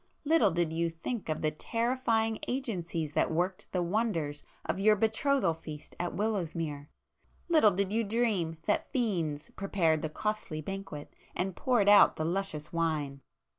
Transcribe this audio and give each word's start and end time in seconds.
Little 0.25 0.49
did 0.49 0.73
you 0.73 0.89
think 0.89 1.29
of 1.29 1.43
the 1.43 1.51
terrifying 1.51 2.39
agencies 2.47 3.13
that 3.13 3.29
worked 3.29 3.71
the 3.71 3.83
wonders 3.83 4.43
of 4.65 4.79
your 4.79 4.95
betrothal 4.95 5.53
feast 5.53 5.95
at 5.99 6.15
Willowsmere! 6.15 6.87
Little 7.49 7.69
did 7.69 7.93
you 7.93 8.03
dream 8.03 8.57
that 8.65 8.91
fiends 8.91 9.51
prepared 9.55 10.01
the 10.01 10.09
costly 10.09 10.59
banquet 10.59 11.13
and 11.35 11.55
poured 11.55 11.87
out 11.87 12.15
the 12.15 12.25
luscious 12.25 12.73
wine!" 12.73 13.21